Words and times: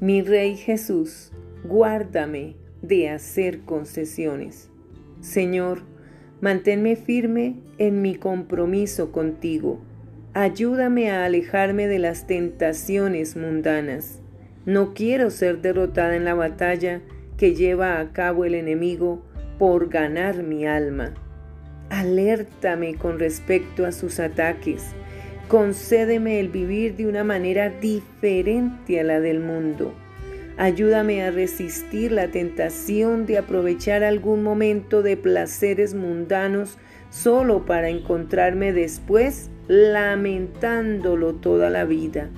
Mi 0.00 0.22
Rey 0.22 0.56
Jesús, 0.56 1.30
guárdame 1.62 2.56
de 2.82 3.08
hacer 3.08 3.60
concesiones. 3.60 4.68
Señor, 5.20 5.82
manténme 6.40 6.96
firme 6.96 7.56
en 7.78 8.02
mi 8.02 8.16
compromiso 8.16 9.12
contigo. 9.12 9.80
Ayúdame 10.34 11.10
a 11.12 11.24
alejarme 11.24 11.86
de 11.86 12.00
las 12.00 12.26
tentaciones 12.26 13.36
mundanas. 13.36 14.20
No 14.66 14.94
quiero 14.94 15.30
ser 15.30 15.60
derrotada 15.60 16.16
en 16.16 16.24
la 16.24 16.34
batalla 16.34 17.00
que 17.36 17.54
lleva 17.54 18.00
a 18.00 18.12
cabo 18.12 18.44
el 18.44 18.56
enemigo 18.56 19.22
por 19.60 19.88
ganar 19.88 20.42
mi 20.42 20.66
alma. 20.66 21.14
Alértame 21.88 22.96
con 22.96 23.20
respecto 23.20 23.86
a 23.86 23.92
sus 23.92 24.18
ataques. 24.18 24.94
Concédeme 25.54 26.40
el 26.40 26.48
vivir 26.48 26.96
de 26.96 27.06
una 27.06 27.22
manera 27.22 27.70
diferente 27.70 28.98
a 28.98 29.04
la 29.04 29.20
del 29.20 29.38
mundo. 29.38 29.94
Ayúdame 30.56 31.22
a 31.22 31.30
resistir 31.30 32.10
la 32.10 32.26
tentación 32.26 33.24
de 33.24 33.38
aprovechar 33.38 34.02
algún 34.02 34.42
momento 34.42 35.00
de 35.04 35.16
placeres 35.16 35.94
mundanos 35.94 36.76
solo 37.08 37.66
para 37.66 37.88
encontrarme 37.88 38.72
después 38.72 39.48
lamentándolo 39.68 41.34
toda 41.34 41.70
la 41.70 41.84
vida. 41.84 42.30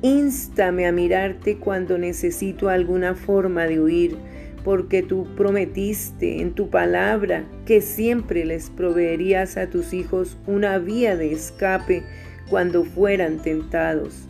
Instame 0.00 0.86
a 0.86 0.92
mirarte 0.92 1.56
cuando 1.56 1.98
necesito 1.98 2.68
alguna 2.68 3.16
forma 3.16 3.64
de 3.64 3.80
huir 3.80 4.16
porque 4.64 5.02
tú 5.02 5.26
prometiste 5.36 6.40
en 6.40 6.52
tu 6.52 6.68
palabra 6.70 7.44
que 7.66 7.80
siempre 7.80 8.44
les 8.44 8.70
proveerías 8.70 9.56
a 9.56 9.68
tus 9.68 9.92
hijos 9.92 10.36
una 10.46 10.78
vía 10.78 11.16
de 11.16 11.32
escape 11.32 12.02
cuando 12.48 12.84
fueran 12.84 13.38
tentados. 13.42 14.28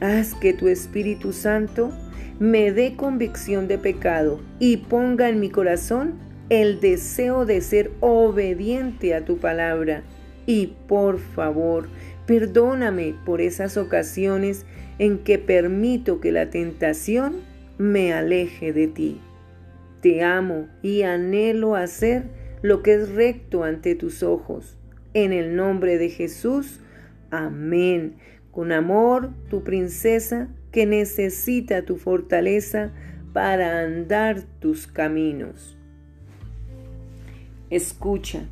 Haz 0.00 0.34
que 0.34 0.52
tu 0.52 0.68
Espíritu 0.68 1.32
Santo 1.32 1.92
me 2.38 2.72
dé 2.72 2.96
convicción 2.96 3.68
de 3.68 3.78
pecado 3.78 4.40
y 4.58 4.78
ponga 4.78 5.28
en 5.28 5.38
mi 5.38 5.50
corazón 5.50 6.14
el 6.48 6.80
deseo 6.80 7.46
de 7.46 7.60
ser 7.60 7.92
obediente 8.00 9.14
a 9.14 9.24
tu 9.24 9.38
palabra. 9.38 10.02
Y 10.44 10.74
por 10.88 11.18
favor, 11.18 11.88
perdóname 12.26 13.14
por 13.24 13.40
esas 13.40 13.76
ocasiones 13.76 14.66
en 14.98 15.18
que 15.18 15.38
permito 15.38 16.20
que 16.20 16.32
la 16.32 16.50
tentación 16.50 17.36
me 17.78 18.12
aleje 18.12 18.72
de 18.72 18.88
ti. 18.88 19.20
Te 20.02 20.24
amo 20.24 20.66
y 20.82 21.02
anhelo 21.02 21.76
hacer 21.76 22.24
lo 22.60 22.82
que 22.82 22.94
es 22.94 23.08
recto 23.10 23.62
ante 23.62 23.94
tus 23.94 24.24
ojos. 24.24 24.76
En 25.14 25.32
el 25.32 25.54
nombre 25.54 25.96
de 25.96 26.10
Jesús, 26.10 26.80
amén. 27.30 28.16
Con 28.50 28.72
amor, 28.72 29.30
tu 29.48 29.62
princesa, 29.62 30.48
que 30.72 30.86
necesita 30.86 31.84
tu 31.84 31.98
fortaleza 31.98 32.92
para 33.32 33.80
andar 33.80 34.42
tus 34.58 34.88
caminos. 34.88 35.78
Escucha. 37.70 38.48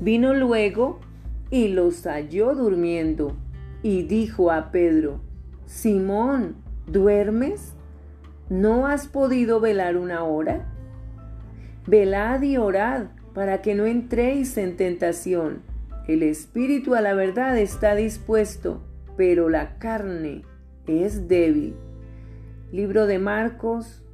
Vino 0.00 0.32
luego 0.32 1.00
y 1.50 1.68
los 1.68 2.04
halló 2.04 2.54
durmiendo 2.54 3.36
y 3.82 4.04
dijo 4.04 4.52
a 4.52 4.70
Pedro, 4.70 5.20
Simón, 5.66 6.54
¿duermes? 6.86 7.74
¿No 8.48 8.86
has 8.86 9.08
podido 9.08 9.58
velar 9.58 9.96
una 9.96 10.22
hora? 10.22 10.66
Velad 11.88 12.42
y 12.42 12.56
orad 12.58 13.06
para 13.34 13.60
que 13.60 13.74
no 13.74 13.86
entréis 13.86 14.56
en 14.56 14.76
tentación. 14.76 15.62
El 16.06 16.22
espíritu 16.22 16.94
a 16.94 17.00
la 17.00 17.12
verdad 17.14 17.58
está 17.58 17.96
dispuesto, 17.96 18.80
pero 19.16 19.48
la 19.48 19.78
carne 19.78 20.42
es 20.86 21.26
débil. 21.26 21.74
Libro 22.70 23.06
de 23.06 23.18
Marcos, 23.18 24.04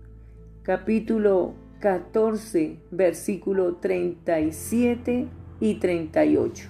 capítulo 0.63 1.53
14, 1.81 2.79
versículo 2.91 3.75
37 3.77 5.29
y 5.61 5.75
38. 5.75 6.69